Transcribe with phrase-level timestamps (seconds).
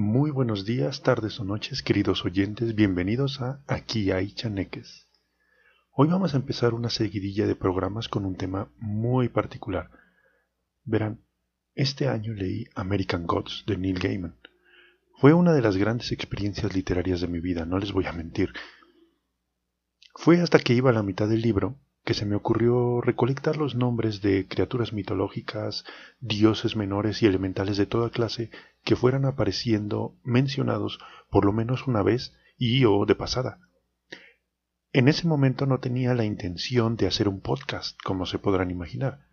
[0.00, 5.08] Muy buenos días, tardes o noches, queridos oyentes, bienvenidos a Aquí hay chaneques.
[5.90, 9.90] Hoy vamos a empezar una seguidilla de programas con un tema muy particular.
[10.84, 11.24] Verán,
[11.74, 14.38] este año leí American Gods de Neil Gaiman.
[15.16, 18.52] Fue una de las grandes experiencias literarias de mi vida, no les voy a mentir.
[20.14, 21.76] Fue hasta que iba a la mitad del libro
[22.08, 25.84] que se me ocurrió recolectar los nombres de criaturas mitológicas,
[26.20, 28.50] dioses menores y elementales de toda clase
[28.82, 33.58] que fueran apareciendo mencionados por lo menos una vez y o de pasada.
[34.90, 39.26] En ese momento no tenía la intención de hacer un podcast, como se podrán imaginar.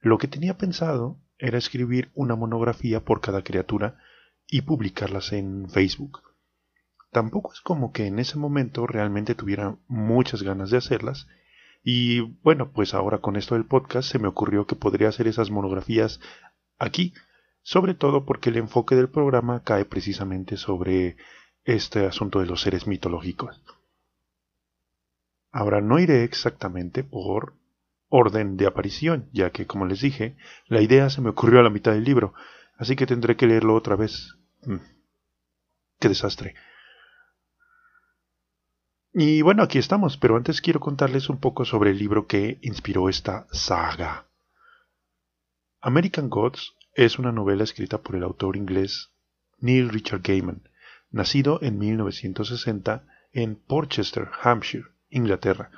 [0.00, 3.96] Lo que tenía pensado era escribir una monografía por cada criatura
[4.46, 6.20] y publicarlas en Facebook.
[7.12, 11.26] Tampoco es como que en ese momento realmente tuviera muchas ganas de hacerlas,
[11.82, 15.50] y bueno, pues ahora con esto del podcast se me ocurrió que podría hacer esas
[15.50, 16.20] monografías
[16.78, 17.14] aquí,
[17.62, 21.16] sobre todo porque el enfoque del programa cae precisamente sobre
[21.64, 23.60] este asunto de los seres mitológicos.
[25.52, 27.54] Ahora no iré exactamente por
[28.08, 31.70] orden de aparición, ya que, como les dije, la idea se me ocurrió a la
[31.70, 32.34] mitad del libro,
[32.76, 34.36] así que tendré que leerlo otra vez.
[34.62, 34.76] Mm.
[35.98, 36.54] ¡Qué desastre!
[39.12, 43.08] Y bueno, aquí estamos, pero antes quiero contarles un poco sobre el libro que inspiró
[43.08, 44.26] esta saga.
[45.80, 49.10] American Gods es una novela escrita por el autor inglés
[49.58, 50.62] Neil Richard Gaiman,
[51.10, 55.72] nacido en 1960 en Porchester, Hampshire, Inglaterra.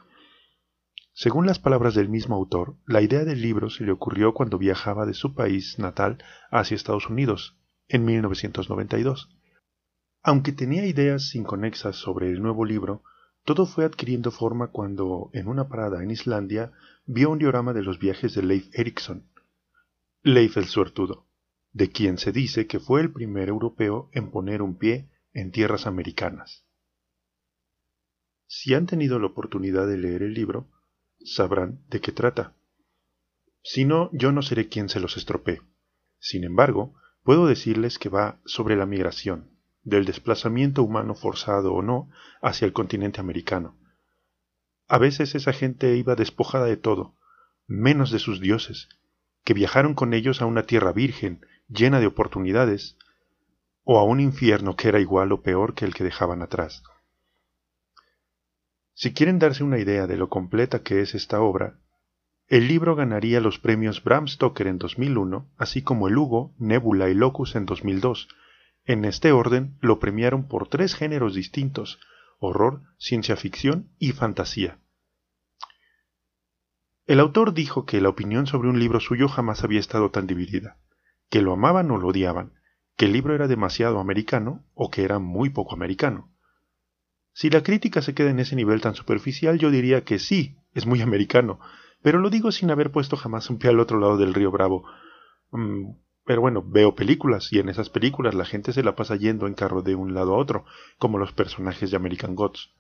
[1.15, 5.07] Según las palabras del mismo autor, la idea del libro se le ocurrió cuando viajaba
[5.07, 7.57] de su país natal hacia Estados Unidos,
[7.89, 9.31] en 1992.
[10.23, 13.03] Aunque tenía ideas inconexas sobre el nuevo libro,
[13.45, 16.73] todo fue adquiriendo forma cuando, en una parada en Islandia,
[17.07, 19.29] vio un diorama de los viajes de Leif Erikson.
[20.23, 21.27] Leif el Suertudo,
[21.73, 25.87] de quien se dice que fue el primer europeo en poner un pie en tierras
[25.87, 26.65] americanas.
[28.47, 30.69] Si han tenido la oportunidad de leer el libro,
[31.25, 32.55] sabrán de qué trata.
[33.63, 35.63] Si no, yo no seré quien se los estropee.
[36.19, 39.52] Sin embargo, puedo decirles que va sobre la migración,
[39.85, 42.11] del desplazamiento humano forzado o no
[42.41, 43.77] hacia el continente americano.
[44.89, 47.15] A veces esa gente iba despojada de todo,
[47.67, 48.89] menos de sus dioses,
[49.45, 52.97] que viajaron con ellos a una tierra virgen, llena de oportunidades,
[53.85, 56.83] o a un infierno que era igual o peor que el que dejaban atrás.
[58.95, 61.79] Si quieren darse una idea de lo completa que es esta obra,
[62.47, 67.15] el libro ganaría los premios Bram Stoker en 2001, así como el Hugo, Nebula y
[67.15, 68.29] Locus en 2002,
[68.85, 72.01] en este orden lo premiaron por tres géneros distintos,
[72.39, 74.79] horror, ciencia ficción y fantasía.
[77.07, 80.79] El autor dijo que la opinión sobre un libro suyo jamás había estado tan dividida,
[81.31, 82.55] que lo amaban o lo odiaban,
[82.97, 86.31] que el libro era demasiado americano o que era muy poco americano.
[87.33, 90.87] Si la crítica se queda en ese nivel tan superficial, yo diría que sí, es
[90.87, 91.59] muy americano,
[92.03, 94.85] pero lo digo sin haber puesto jamás un pie al otro lado del río Bravo.
[96.25, 99.55] Pero bueno, veo películas y en esas películas la gente se la pasa yendo en
[99.55, 100.65] carro de un lado a otro,
[100.99, 102.71] como los personajes de American Gods.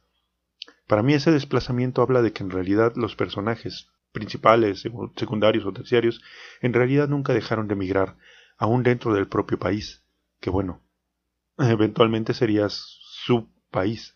[0.86, 4.84] Para mí ese desplazamiento habla de que en realidad los personajes principales,
[5.16, 6.20] secundarios o terciarios,
[6.60, 8.16] en realidad nunca dejaron de emigrar,
[8.58, 10.04] aún dentro del propio país,
[10.40, 10.82] que bueno,
[11.58, 14.14] eventualmente sería su país.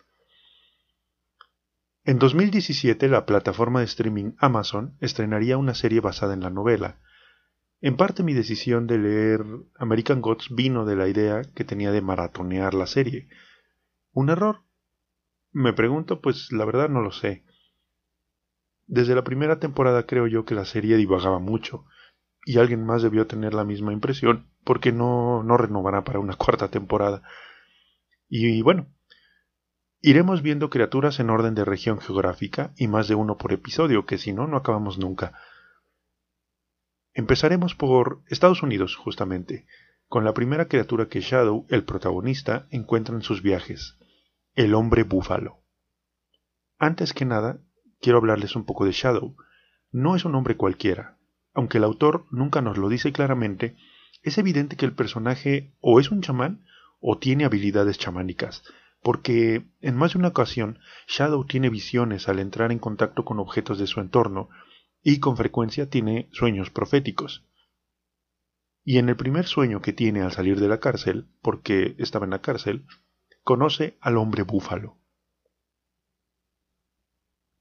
[2.05, 7.01] En 2017 la plataforma de streaming Amazon estrenaría una serie basada en la novela,
[7.87, 9.45] en parte mi decisión de leer
[9.79, 13.29] American Gods vino de la idea que tenía de maratonear la serie.
[14.13, 14.65] ¿Un error?
[15.53, 17.45] Me pregunto, pues la verdad no lo sé.
[18.89, 21.85] Desde la primera temporada creo yo que la serie divagaba mucho,
[22.45, 26.73] y alguien más debió tener la misma impresión, porque no, no renovará para una cuarta
[26.73, 27.23] temporada.
[28.29, 28.89] Y, bueno,
[30.01, 34.19] iremos viendo criaturas en orden de región geográfica y más de uno por episodio, que
[34.19, 35.35] si no, no acabamos nunca.
[37.17, 39.65] Empezaremos por Estados Unidos, justamente,
[40.07, 43.97] con la primera criatura que Shadow, el protagonista, encuentra en sus viajes,
[44.55, 45.63] el hombre búfalo.
[46.79, 47.59] Antes que nada,
[48.03, 49.35] quiero hablarles un poco de Shadow.
[49.91, 51.17] No es un hombre cualquiera.
[51.55, 53.79] Aunque el autor nunca nos lo dice claramente,
[54.23, 56.67] es evidente que el personaje o es un chamán
[57.01, 58.63] o tiene habilidades chamánicas,
[59.01, 63.79] porque en más de una ocasión Shadow tiene visiones al entrar en contacto con objetos
[63.79, 64.51] de su entorno
[65.09, 67.45] y con frecuencia tiene sueños proféticos.
[68.83, 72.33] Y en el primer sueño que tiene al salir de la cárcel, porque estaba en
[72.33, 72.87] la cárcel,
[73.45, 74.99] conoce al hombre búfalo.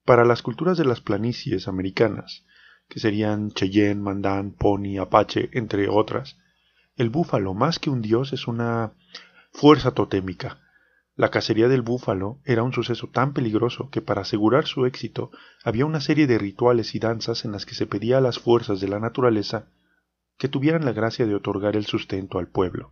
[0.05, 2.47] Para las culturas de las planicies americanas,
[2.89, 6.39] que serían Cheyenne, Mandan, Pony, Apache, entre otras,
[6.95, 8.93] el búfalo más que un dios es una
[9.51, 10.64] fuerza totémica.
[11.17, 15.31] La cacería del búfalo era un suceso tan peligroso que para asegurar su éxito
[15.63, 18.81] había una serie de rituales y danzas en las que se pedía a las fuerzas
[18.81, 19.69] de la naturaleza
[20.37, 22.91] que tuvieran la gracia de otorgar el sustento al pueblo.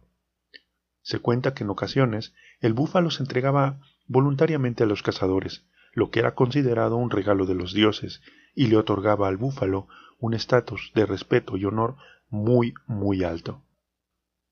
[1.02, 6.20] Se cuenta que en ocasiones el búfalo se entregaba voluntariamente a los cazadores, lo que
[6.20, 8.22] era considerado un regalo de los dioses,
[8.56, 9.90] y le otorgaba al búfalo
[10.20, 11.98] un estatus de respeto y honor
[12.30, 13.62] muy, muy alto.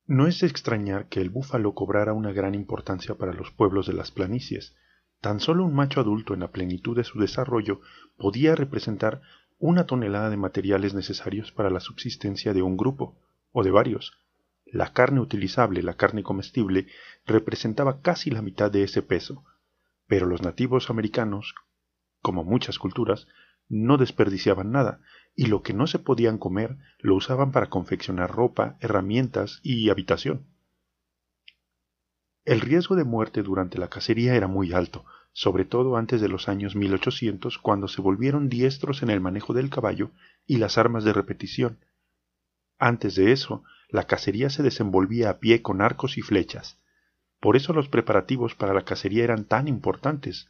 [0.08, 4.12] No es extrañar que el búfalo cobrara una gran importancia para los pueblos de las
[4.12, 4.76] planicies.
[5.22, 7.82] Tan solo un macho adulto en la plenitud de su desarrollo
[8.18, 9.22] podía representar
[9.60, 13.16] una tonelada de materiales necesarios para la subsistencia de un grupo,
[13.52, 14.14] o de varios.
[14.66, 16.88] La carne utilizable, la carne comestible,
[17.26, 19.44] representaba casi la mitad de ese peso,
[20.08, 21.54] pero los nativos americanos,
[22.22, 23.28] como muchas culturas,
[23.72, 25.00] no desperdiciaban nada,
[25.34, 30.46] y lo que no se podían comer lo usaban para confeccionar ropa, herramientas y habitación.
[32.44, 36.50] El riesgo de muerte durante la cacería era muy alto, sobre todo antes de los
[36.50, 40.12] años 1800, cuando se volvieron diestros en el manejo del caballo
[40.46, 41.78] y las armas de repetición.
[42.78, 46.78] Antes de eso, la cacería se desenvolvía a pie con arcos y flechas.
[47.40, 50.50] Por eso los preparativos para la cacería eran tan importantes,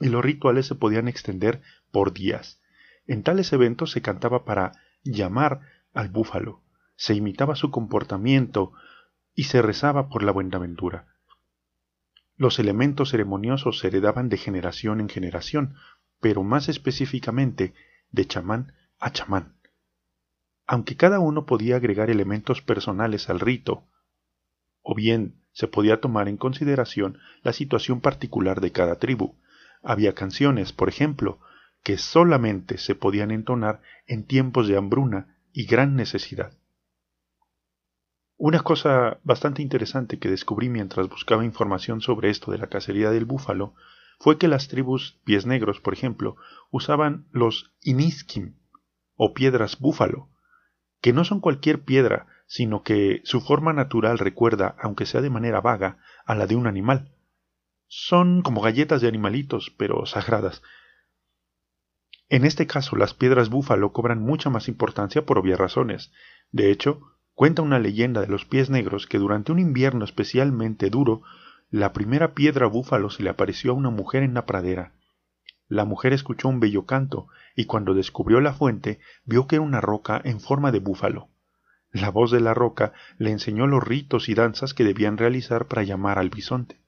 [0.00, 1.60] y los rituales se podían extender
[1.90, 2.60] por días.
[3.06, 5.60] En tales eventos se cantaba para llamar
[5.94, 6.62] al búfalo,
[6.96, 8.72] se imitaba su comportamiento
[9.34, 11.06] y se rezaba por la buenaventura.
[12.36, 15.74] Los elementos ceremoniosos se heredaban de generación en generación,
[16.20, 17.74] pero más específicamente
[18.10, 19.56] de chamán a chamán.
[20.66, 23.84] Aunque cada uno podía agregar elementos personales al rito,
[24.82, 29.34] o bien se podía tomar en consideración la situación particular de cada tribu.
[29.82, 31.40] Había canciones, por ejemplo,
[31.88, 36.52] que solamente se podían entonar en tiempos de hambruna y gran necesidad.
[38.36, 43.24] Una cosa bastante interesante que descubrí mientras buscaba información sobre esto de la cacería del
[43.24, 43.72] búfalo
[44.18, 46.36] fue que las tribus pies negros, por ejemplo,
[46.70, 48.56] usaban los iniskim
[49.16, 50.28] o piedras búfalo,
[51.00, 55.62] que no son cualquier piedra, sino que su forma natural recuerda, aunque sea de manera
[55.62, 55.96] vaga,
[56.26, 57.14] a la de un animal.
[57.86, 60.60] Son como galletas de animalitos, pero sagradas.
[62.28, 66.12] En este caso, las piedras búfalo cobran mucha más importancia por obvias razones.
[66.52, 67.00] De hecho,
[67.38, 71.22] Cuenta una leyenda de los pies negros que durante un invierno especialmente duro,
[71.70, 74.92] la primera piedra búfalo se le apareció a una mujer en la pradera.
[75.68, 79.80] La mujer escuchó un bello canto y cuando descubrió la fuente vio que era una
[79.80, 81.28] roca en forma de búfalo.
[81.92, 85.84] La voz de la roca le enseñó los ritos y danzas que debían realizar para
[85.84, 86.80] llamar al bisonte.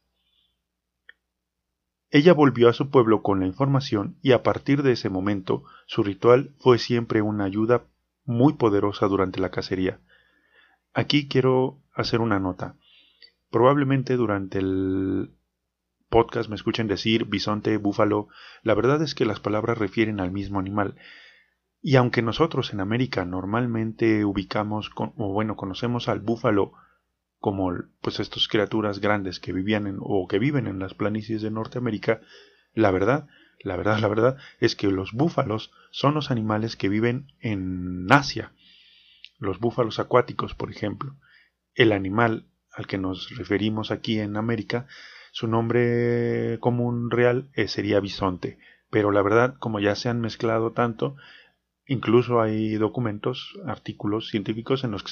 [2.10, 6.02] Ella volvió a su pueblo con la información y a partir de ese momento su
[6.02, 7.84] ritual fue siempre una ayuda
[8.24, 10.00] muy poderosa durante la cacería,
[10.92, 12.74] Aquí quiero hacer una nota.
[13.50, 15.30] Probablemente durante el
[16.08, 18.28] podcast me escuchen decir bisonte, búfalo.
[18.62, 20.96] La verdad es que las palabras refieren al mismo animal.
[21.80, 26.72] Y aunque nosotros en América normalmente ubicamos o bueno, conocemos al búfalo
[27.40, 31.50] como pues estas criaturas grandes que vivían en, o que viven en las planicies de
[31.50, 32.20] Norteamérica,
[32.74, 33.26] la verdad,
[33.64, 38.52] la verdad, la verdad es que los búfalos son los animales que viven en Asia
[39.40, 41.16] los búfalos acuáticos, por ejemplo.
[41.74, 44.86] El animal al que nos referimos aquí en América,
[45.32, 48.58] su nombre común real eh, sería bisonte,
[48.90, 51.16] pero la verdad, como ya se han mezclado tanto,
[51.86, 55.10] incluso hay documentos, artículos científicos en los que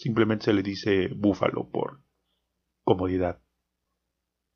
[0.00, 2.00] simplemente se le dice búfalo por
[2.84, 3.42] comodidad.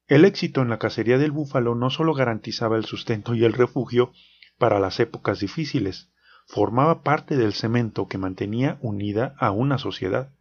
[0.07, 4.13] El éxito en la cacería del búfalo no solo garantizaba el sustento y el refugio
[4.59, 6.11] para las épocas difíciles,
[6.47, 10.33] formaba parte del cemento que mantenía unida a una sociedad.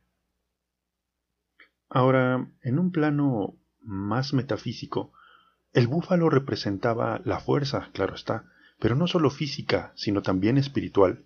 [1.90, 5.12] Ahora, en un plano más metafísico,
[5.74, 8.46] el búfalo representaba la fuerza, claro está,
[8.80, 11.26] pero no solo física, sino también espiritual,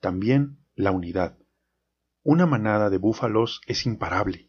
[0.00, 1.36] también la unidad.
[2.24, 4.48] Una manada de búfalos es imparable.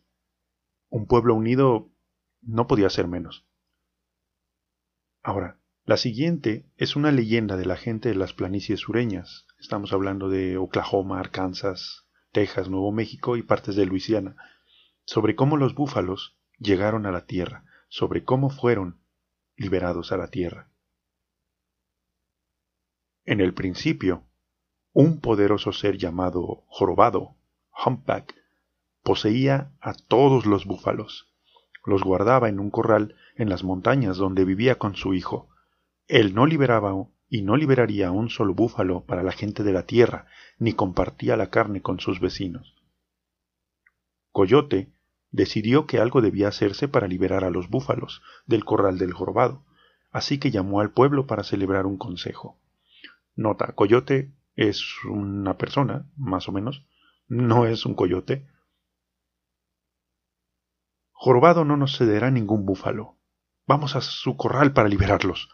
[0.89, 1.89] Un pueblo unido
[2.41, 3.47] no podía ser menos.
[5.23, 9.47] Ahora, la siguiente es una leyenda de la gente de las planicies sureñas.
[9.59, 14.35] Estamos hablando de Oklahoma, Arkansas, Texas, Nuevo México y partes de Luisiana,
[15.05, 19.01] sobre cómo los búfalos llegaron a la tierra, sobre cómo fueron
[19.55, 20.69] liberados a la tierra.
[23.25, 24.27] En el principio,
[24.91, 27.35] un poderoso ser llamado jorobado,
[27.85, 28.35] humpback,
[29.03, 31.27] poseía a todos los búfalos.
[31.85, 35.49] Los guardaba en un corral en las montañas donde vivía con su hijo,
[36.07, 36.93] él no liberaba
[37.29, 40.27] y no liberaría un solo búfalo para la gente de la tierra,
[40.59, 42.75] ni compartía la carne con sus vecinos.
[44.31, 44.91] Coyote
[45.31, 49.63] decidió que algo debía hacerse para liberar a los búfalos del corral del jorobado,
[50.11, 52.59] así que llamó al pueblo para celebrar un consejo.
[53.35, 56.85] Nota, coyote es una persona, más o menos,
[57.27, 58.47] no es un coyote.
[61.11, 63.17] Jorobado no nos cederá ningún búfalo.
[63.65, 65.49] Vamos a su corral para liberarlos.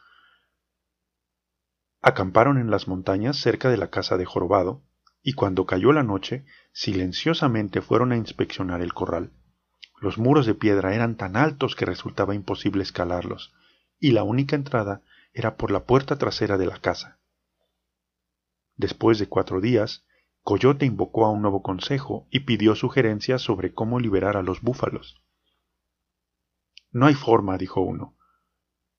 [2.01, 4.83] Acamparon en las montañas cerca de la casa de Jorobado,
[5.21, 9.33] y cuando cayó la noche, silenciosamente fueron a inspeccionar el corral.
[10.01, 13.53] Los muros de piedra eran tan altos que resultaba imposible escalarlos,
[13.99, 17.19] y la única entrada era por la puerta trasera de la casa.
[18.75, 20.05] Después de cuatro días,
[20.43, 25.22] Coyote invocó a un nuevo consejo y pidió sugerencias sobre cómo liberar a los búfalos.
[26.91, 28.15] No hay forma, dijo uno.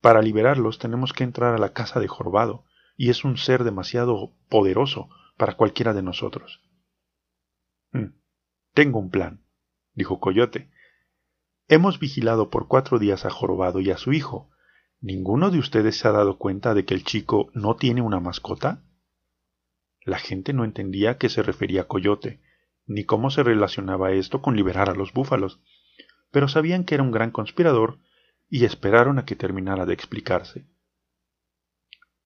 [0.00, 2.64] Para liberarlos tenemos que entrar a la casa de Jorobado,
[2.96, 6.60] y es un ser demasiado poderoso para cualquiera de nosotros.
[7.92, 8.12] Mm,
[8.74, 9.42] tengo un plan,
[9.94, 10.70] dijo Coyote.
[11.66, 14.50] Hemos vigilado por cuatro días a Jorobado y a su hijo.
[15.00, 18.82] ¿Ninguno de ustedes se ha dado cuenta de que el chico no tiene una mascota?
[20.10, 22.40] La gente no entendía a qué se refería Coyote,
[22.84, 25.60] ni cómo se relacionaba esto con liberar a los búfalos,
[26.32, 28.00] pero sabían que era un gran conspirador
[28.48, 30.66] y esperaron a que terminara de explicarse.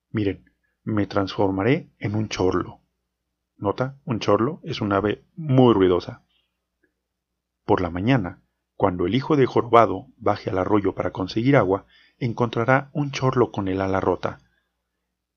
[0.08, 0.50] Miren,
[0.82, 2.80] me transformaré en un chorlo.
[3.58, 6.24] Nota, un chorlo es un ave muy ruidosa.
[7.66, 8.40] Por la mañana,
[8.76, 11.84] cuando el hijo de Jorobado baje al arroyo para conseguir agua,
[12.16, 14.40] encontrará un chorlo con el ala rota.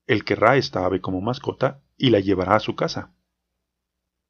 [0.06, 3.12] Él querrá esta ave como mascota y la llevará a su casa.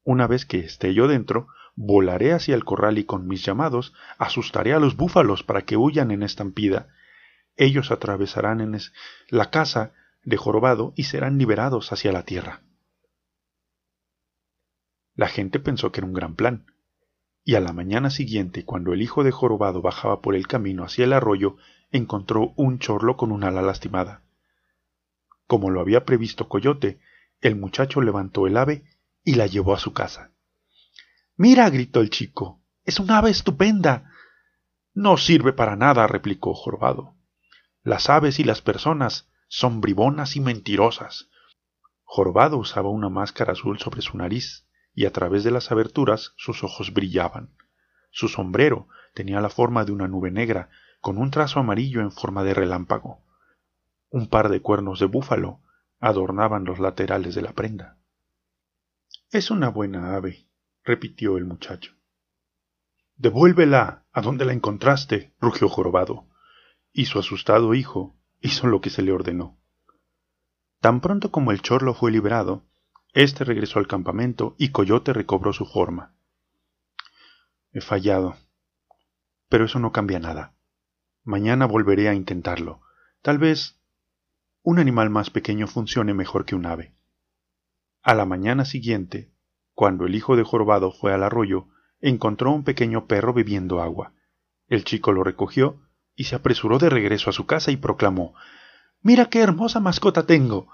[0.03, 4.73] Una vez que esté yo dentro, volaré hacia el corral y con mis llamados asustaré
[4.73, 6.89] a los búfalos para que huyan en estampida.
[7.55, 8.77] Ellos atravesarán en
[9.29, 12.63] la casa de jorobado y serán liberados hacia la tierra.
[15.15, 16.65] La gente pensó que era un gran plan,
[17.43, 21.05] y a la mañana siguiente, cuando el hijo de jorobado bajaba por el camino hacia
[21.05, 21.57] el arroyo,
[21.91, 24.23] encontró un chorlo con un ala lastimada.
[25.47, 26.99] Como lo había previsto Coyote,
[27.41, 28.83] el muchacho levantó el ave
[29.23, 30.31] y la llevó a su casa.
[31.37, 34.11] Mira, gritó el chico, es un ave estupenda.
[34.93, 37.15] No sirve para nada, replicó Jorobado.
[37.83, 41.29] Las aves y las personas son bribonas y mentirosas.
[42.03, 46.63] Jorobado usaba una máscara azul sobre su nariz, y a través de las aberturas sus
[46.63, 47.55] ojos brillaban.
[48.11, 50.69] Su sombrero tenía la forma de una nube negra,
[50.99, 53.23] con un trazo amarillo en forma de relámpago.
[54.09, 55.61] Un par de cuernos de búfalo
[55.99, 57.97] adornaban los laterales de la prenda.
[59.31, 60.47] Es una buena ave,
[60.83, 61.93] repitió el muchacho.
[63.15, 64.05] Devuélvela.
[64.11, 65.33] ¿A dónde la encontraste?
[65.39, 66.25] rugió Jorobado.
[66.93, 69.57] Y su asustado hijo hizo lo que se le ordenó.
[70.79, 72.63] Tan pronto como el chorlo fue liberado,
[73.13, 76.13] éste regresó al campamento y Coyote recobró su forma.
[77.71, 78.37] He fallado.
[79.49, 80.53] Pero eso no cambia nada.
[81.23, 82.81] Mañana volveré a intentarlo.
[83.21, 83.78] Tal vez
[84.61, 86.93] un animal más pequeño funcione mejor que un ave.
[88.01, 89.31] A la mañana siguiente,
[89.73, 91.67] cuando el hijo de Jorobado fue al arroyo,
[92.01, 94.13] encontró un pequeño perro bebiendo agua.
[94.67, 95.81] El chico lo recogió
[96.15, 98.35] y se apresuró de regreso a su casa y proclamó
[99.01, 100.67] Mira qué hermosa mascota tengo.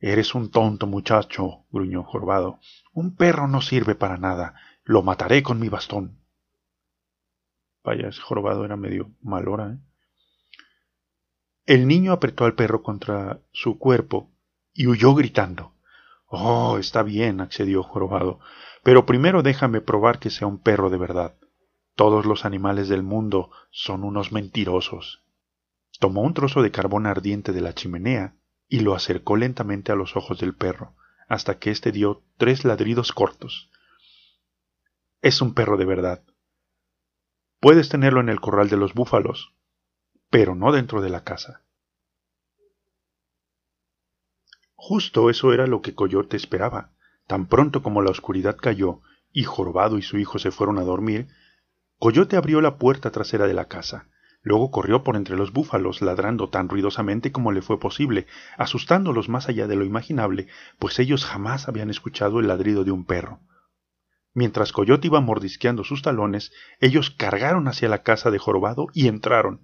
[0.00, 2.60] Eres un tonto muchacho, gruñó Jorobado.
[2.92, 4.54] Un perro no sirve para nada.
[4.84, 6.20] Lo mataré con mi bastón.
[7.84, 9.78] Vaya, ese jorobado era medio mal hora, ¿eh?
[11.68, 14.32] El niño apretó al perro contra su cuerpo
[14.72, 15.74] y huyó gritando.
[16.24, 18.40] Oh, está bien, accedió Jorobado,
[18.82, 21.36] pero primero déjame probar que sea un perro de verdad.
[21.94, 25.22] Todos los animales del mundo son unos mentirosos.
[26.00, 28.34] Tomó un trozo de carbón ardiente de la chimenea
[28.66, 30.96] y lo acercó lentamente a los ojos del perro,
[31.28, 33.70] hasta que éste dio tres ladridos cortos.
[35.20, 36.24] Es un perro de verdad.
[37.60, 39.52] Puedes tenerlo en el corral de los búfalos,
[40.30, 41.62] pero no dentro de la casa.
[44.74, 46.92] Justo eso era lo que Coyote esperaba.
[47.26, 49.00] Tan pronto como la oscuridad cayó
[49.32, 51.28] y Jorobado y su hijo se fueron a dormir,
[51.98, 54.08] Coyote abrió la puerta trasera de la casa.
[54.42, 59.48] Luego corrió por entre los búfalos, ladrando tan ruidosamente como le fue posible, asustándolos más
[59.48, 60.46] allá de lo imaginable,
[60.78, 63.40] pues ellos jamás habían escuchado el ladrido de un perro.
[64.32, 69.62] Mientras Coyote iba mordisqueando sus talones, ellos cargaron hacia la casa de Jorobado y entraron.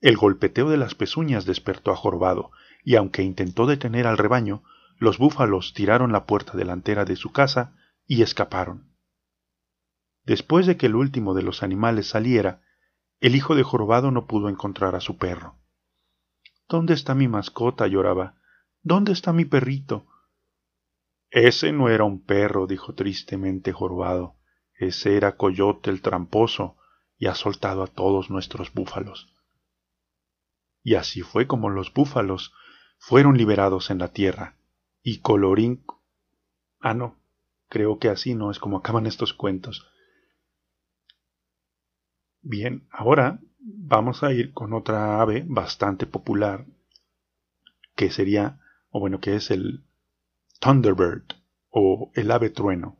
[0.00, 2.50] El golpeteo de las pezuñas despertó a Jorobado,
[2.84, 4.62] y aunque intentó detener al rebaño,
[4.98, 7.74] los búfalos tiraron la puerta delantera de su casa
[8.06, 8.92] y escaparon.
[10.24, 12.62] Después de que el último de los animales saliera,
[13.20, 15.58] el hijo de Jorobado no pudo encontrar a su perro.
[16.68, 17.86] ¿Dónde está mi mascota?
[17.86, 18.34] lloraba.
[18.82, 20.06] ¿Dónde está mi perrito?
[21.30, 24.36] Ese no era un perro, dijo tristemente Jorobado.
[24.74, 26.76] Ese era Coyote el tramposo,
[27.18, 29.32] y ha soltado a todos nuestros búfalos.
[30.86, 32.54] Y así fue como los búfalos
[32.98, 34.54] fueron liberados en la tierra,
[35.02, 35.84] y colorín...
[36.78, 37.16] Ah, no,
[37.68, 39.90] creo que así no es como acaban estos cuentos.
[42.40, 46.66] Bien, ahora vamos a ir con otra ave bastante popular,
[47.96, 49.84] que sería, o bueno, que es el
[50.60, 51.24] Thunderbird
[51.68, 52.96] o el ave trueno.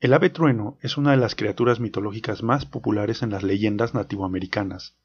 [0.00, 4.96] El ave trueno es una de las criaturas mitológicas más populares en las leyendas nativoamericanas.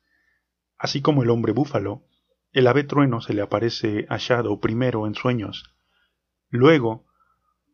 [0.80, 2.04] Así como el hombre búfalo,
[2.54, 5.76] el ave trueno se le aparece a Shadow primero en sueños.
[6.50, 7.06] Luego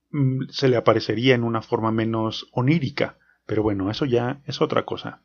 [0.10, 4.86] mm, se le aparecería en una forma menos onírica, pero bueno, eso ya es otra
[4.86, 5.22] cosa.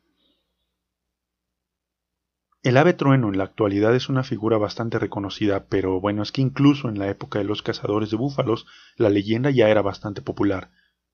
[2.63, 6.43] El ave trueno en la actualidad es una figura bastante reconocida, pero bueno, es que
[6.43, 10.71] incluso en la época de los cazadores de búfalos, la leyenda ya era bastante popular.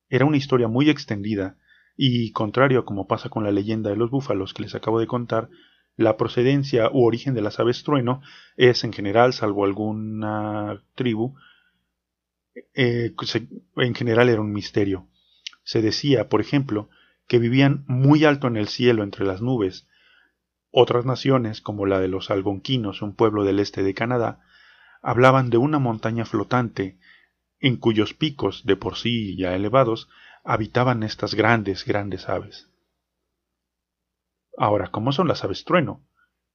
[0.09, 1.57] Era una historia muy extendida,
[1.97, 5.07] y contrario a como pasa con la leyenda de los búfalos que les acabo de
[5.07, 5.49] contar,
[5.97, 8.23] la procedencia u origen de las aves trueno
[8.57, 11.35] es en general, salvo alguna tribu,
[12.75, 13.15] eh,
[13.77, 15.09] en general era un misterio.
[15.65, 16.89] Se decía, por ejemplo,
[17.27, 19.89] que vivían muy alto en el cielo entre las nubes.
[20.71, 24.41] Otras naciones, como la de los algonquinos, un pueblo del este de Canadá,
[25.03, 26.99] hablaban de una montaña flotante
[27.59, 30.09] en cuyos picos, de por sí ya elevados,
[30.45, 32.69] habitaban estas grandes, grandes aves.
[34.57, 36.05] Ahora, ¿cómo son las aves trueno?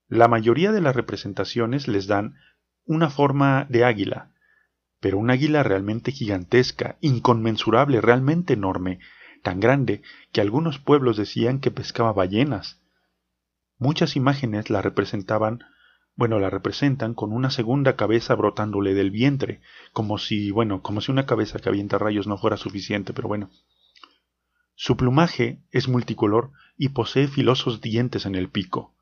[0.08, 2.36] La mayoría de las representaciones les dan
[2.86, 4.32] una forma de águila,
[5.00, 9.00] pero un águila realmente gigantesca, inconmensurable, realmente enorme,
[9.44, 12.82] tan grande que algunos pueblos decían que pescaba ballenas.
[13.78, 15.64] Muchas imágenes la representaban
[16.16, 19.62] bueno, la representan con una segunda cabeza brotándole del vientre,
[19.94, 23.50] como si, bueno, como si una cabeza que avienta rayos no fuera suficiente, pero bueno.
[24.84, 28.96] Su plumaje es multicolor y posee filosos dientes en el pico.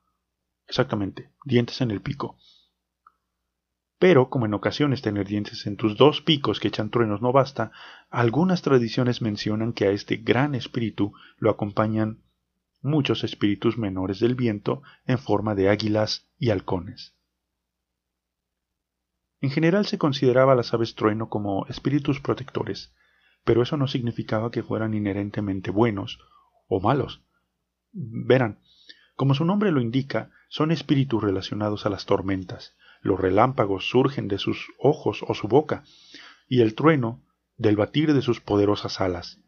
[0.68, 2.36] Exactamente, dientes en el pico.
[3.98, 7.72] Pero, como en ocasiones tener dientes en tus dos picos que echan truenos no basta,
[8.10, 12.24] algunas tradiciones mencionan que a este gran espíritu lo acompañan
[12.82, 17.16] muchos espíritus menores del viento en forma de águilas y halcones.
[19.40, 22.94] En general se consideraba a las aves trueno como espíritus protectores,
[23.44, 26.20] pero eso no significaba que fueran inherentemente buenos
[26.68, 27.22] o malos.
[27.92, 28.60] Verán,
[29.16, 32.76] como su nombre lo indica, son espíritus relacionados a las tormentas.
[33.02, 35.84] Los relámpagos surgen de sus ojos o su boca,
[36.48, 37.22] y el trueno
[37.58, 39.40] del batir de sus poderosas alas.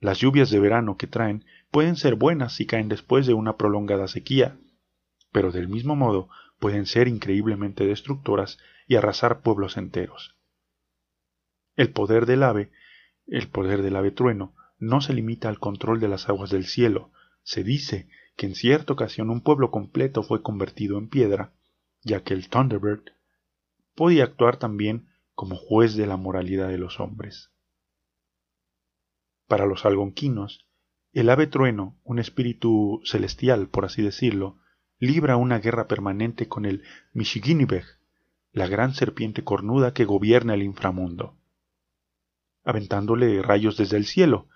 [0.00, 4.08] Las lluvias de verano que traen pueden ser buenas si caen después de una prolongada
[4.08, 4.58] sequía,
[5.32, 10.36] pero del mismo modo pueden ser increíblemente destructoras y arrasar pueblos enteros.
[11.76, 12.70] El poder del ave,
[13.30, 17.10] el poder del ave trueno, no se limita al control de las aguas del cielo.
[17.42, 21.52] Se dice que en cierta ocasión un pueblo completo fue convertido en piedra,
[22.02, 23.04] ya que el Thunderbird
[23.94, 27.50] podía actuar también como juez de la moralidad de los hombres.
[29.46, 30.66] Para los algonquinos,
[31.12, 34.58] el ave trueno, un espíritu celestial, por así decirlo,
[34.98, 37.84] libra una guerra permanente con el Mishiginibeg,
[38.52, 41.36] la gran serpiente cornuda que gobierna el inframundo,
[42.64, 44.48] aventándole rayos desde el cielo.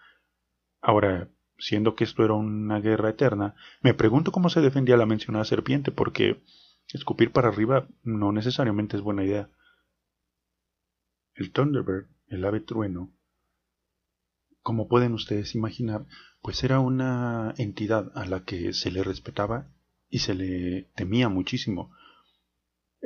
[0.80, 5.44] Ahora, siendo que esto era una guerra eterna, me pregunto cómo se defendía la mencionada
[5.44, 6.42] serpiente, porque
[6.92, 9.48] escupir para arriba no necesariamente es buena idea.
[11.34, 13.10] El Thunderbird, el ave trueno,
[14.62, 16.06] como pueden ustedes imaginar,
[16.42, 19.68] pues era una entidad a la que se le respetaba
[20.08, 21.92] y se le temía muchísimo.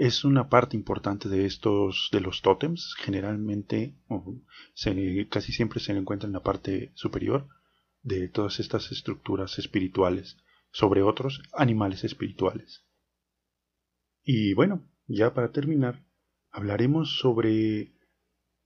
[0.00, 3.96] Es una parte importante de estos, de los tótems, generalmente,
[5.28, 7.48] casi siempre se encuentra en la parte superior
[8.02, 10.36] de todas estas estructuras espirituales,
[10.70, 12.84] sobre otros animales espirituales.
[14.22, 16.04] Y bueno, ya para terminar,
[16.52, 17.92] hablaremos sobre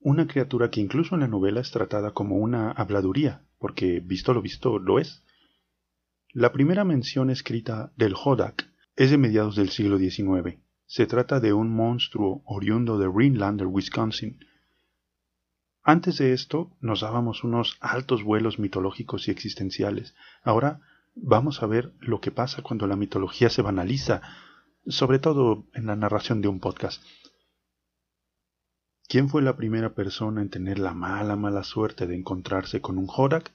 [0.01, 4.43] una criatura que incluso en la novela es tratada como una habladuría, porque visto lo
[4.43, 5.25] visto lo es.
[6.35, 10.62] La primera mención escrita del Hodak es de mediados del siglo XIX.
[10.95, 14.45] Se trata de un monstruo oriundo de Greenlander, Wisconsin.
[15.83, 20.15] Antes de esto nos dábamos unos altos vuelos mitológicos y existenciales.
[20.43, 20.83] Ahora
[21.15, 24.21] vamos a ver lo que pasa cuando la mitología se banaliza,
[24.87, 27.03] sobre todo en la narración de un podcast.
[29.09, 33.09] ¿Quién fue la primera persona en tener la mala, mala suerte de encontrarse con un
[33.09, 33.51] Horak?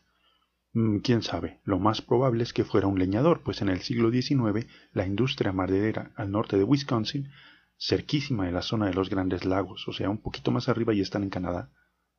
[0.78, 4.12] Mm, quién sabe, lo más probable es que fuera un leñador, pues en el siglo
[4.12, 7.32] XIX la industria maderera al norte de Wisconsin,
[7.80, 11.02] cerquísima de la zona de los grandes lagos, o sea, un poquito más arriba y
[11.02, 11.72] están en Canadá,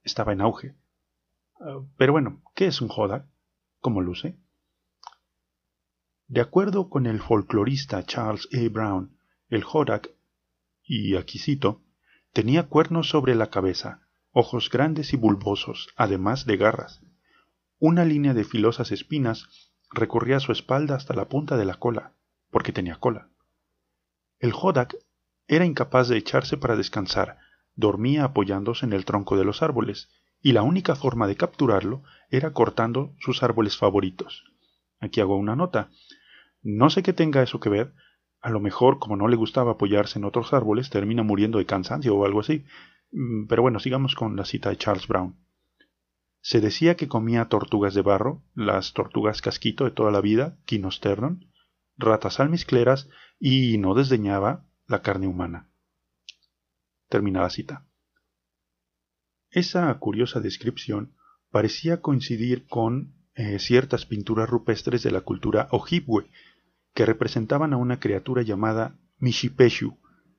[0.02, 0.74] estaba en auge.
[1.60, 3.28] Ah, pero bueno, ¿qué es un Hodak?
[3.78, 4.40] ¿Cómo luce?
[6.26, 8.68] De acuerdo con el folclorista Charles A.
[8.70, 9.16] Brown,
[9.50, 10.10] el Hodak,
[10.82, 11.84] y aquí cito,
[12.32, 17.07] tenía cuernos sobre la cabeza, ojos grandes y bulbosos, además de garras.
[17.80, 22.12] Una línea de filosas espinas recorría su espalda hasta la punta de la cola,
[22.50, 23.28] porque tenía cola.
[24.40, 24.96] El Hodak
[25.46, 27.38] era incapaz de echarse para descansar,
[27.76, 30.08] dormía apoyándose en el tronco de los árboles,
[30.42, 34.42] y la única forma de capturarlo era cortando sus árboles favoritos.
[34.98, 35.90] Aquí hago una nota.
[36.62, 37.94] No sé qué tenga eso que ver.
[38.40, 42.16] A lo mejor, como no le gustaba apoyarse en otros árboles, termina muriendo de cansancio
[42.16, 42.64] o algo así.
[43.12, 45.36] Mm, pero bueno, sigamos con la cita de Charles Brown.
[46.48, 51.52] Se decía que comía tortugas de barro, las tortugas casquito de toda la vida, quinosternon,
[51.98, 55.70] ratas almizcleras y no desdeñaba la carne humana.
[57.10, 57.86] Terminada cita.
[59.50, 61.14] Esa curiosa descripción
[61.50, 66.30] parecía coincidir con eh, ciertas pinturas rupestres de la cultura Ojibwe,
[66.94, 69.98] que representaban a una criatura llamada Mishipeshu,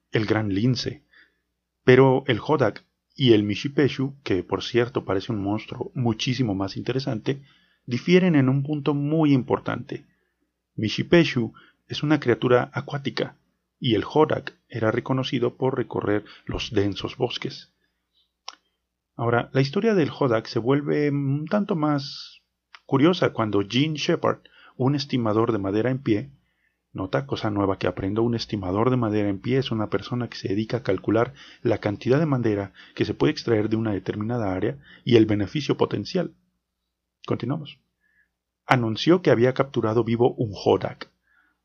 [0.09, 1.05] el gran lince.
[1.83, 2.88] Pero el Hodak
[3.19, 7.41] y el Mishipeshu, que por cierto parece un monstruo muchísimo más interesante,
[7.85, 10.05] difieren en un punto muy importante.
[10.77, 11.51] Mishipeshu
[11.89, 13.35] es una criatura acuática
[13.77, 17.73] y el Hodak era reconocido por recorrer los densos bosques.
[19.17, 22.41] Ahora, la historia del Hodak se vuelve un tanto más
[22.85, 24.39] Curiosa cuando Gene Shepard,
[24.77, 26.29] un estimador de madera en pie,
[26.91, 30.37] nota cosa nueva que aprendo, un estimador de madera en pie es una persona que
[30.37, 34.53] se dedica a calcular la cantidad de madera que se puede extraer de una determinada
[34.53, 36.35] área y el beneficio potencial.
[37.25, 37.79] Continuamos.
[38.65, 41.11] Anunció que había capturado vivo un Hodak.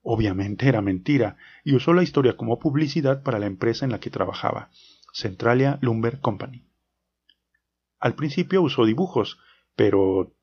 [0.03, 4.11] Obviamente era mentira, y usó la historia como publicidad para la empresa en la que
[4.11, 4.71] trabajaba,
[5.13, 6.67] Centralia Lumber Company.
[7.99, 9.39] Al principio usó dibujos,
[9.75, 10.35] pero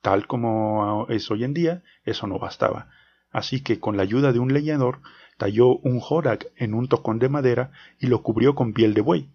[0.00, 2.88] Tal como es hoy en día, eso no bastaba.
[3.30, 5.00] Así que con la ayuda de un leñador,
[5.36, 9.28] talló un jorak en un tocón de madera y lo cubrió con piel de buey.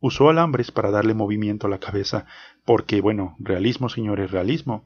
[0.00, 2.26] Usó alambres para darle movimiento a la cabeza,
[2.64, 4.84] porque, bueno, realismo, señores, realismo.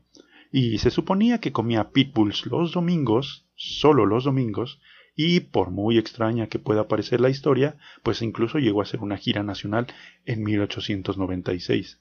[0.53, 4.79] Y se suponía que comía pitbulls los domingos, solo los domingos,
[5.17, 9.17] y por muy extraña que pueda parecer la historia, pues incluso llegó a hacer una
[9.17, 9.87] gira nacional
[10.27, 11.99] en 1896.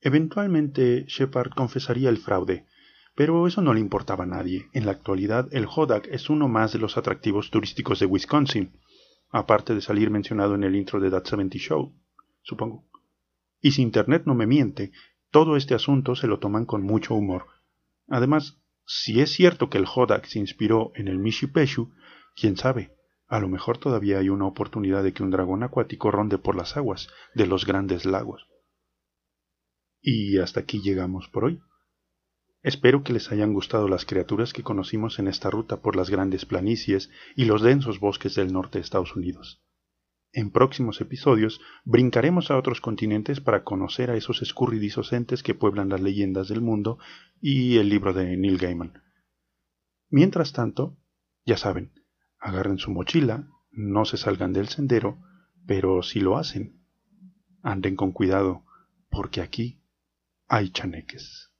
[0.00, 2.64] Eventualmente Shepard confesaría el fraude,
[3.16, 4.68] pero eso no le importaba a nadie.
[4.74, 8.78] En la actualidad, el Hodak es uno más de los atractivos turísticos de Wisconsin,
[9.30, 11.94] aparte de salir mencionado en el intro de That 70 Show,
[12.42, 12.84] supongo.
[13.60, 14.92] Y si Internet no me miente,
[15.30, 17.46] todo este asunto se lo toman con mucho humor.
[18.06, 21.90] Además, si es cierto que el Hodak se inspiró en el Mishipeshu,
[22.36, 22.94] quién sabe,
[23.28, 26.76] a lo mejor todavía hay una oportunidad de que un dragón acuático ronde por las
[26.76, 28.46] aguas de los grandes lagos.
[30.02, 31.60] Y hasta aquí llegamos por hoy.
[32.66, 36.46] Espero que les hayan gustado las criaturas que conocimos en esta ruta por las grandes
[36.46, 39.62] planicies y los densos bosques del norte de Estados Unidos.
[40.32, 45.90] En próximos episodios brincaremos a otros continentes para conocer a esos escurridizos entes que pueblan
[45.90, 46.98] las leyendas del mundo
[47.40, 49.00] y el libro de Neil Gaiman.
[50.10, 50.98] Mientras tanto,
[51.44, 51.92] ya saben,
[52.40, 55.20] agarren su mochila, no se salgan del sendero,
[55.68, 56.82] pero si lo hacen,
[57.62, 58.64] anden con cuidado,
[59.08, 59.84] porque aquí
[60.48, 61.52] hay chaneques.